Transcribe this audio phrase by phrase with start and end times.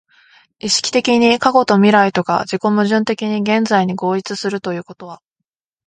[0.57, 5.21] 意識的に過去と未来とが自己矛盾的に現在に合一するということは、